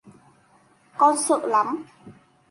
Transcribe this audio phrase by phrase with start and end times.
[0.97, 1.85] Con sợ lắm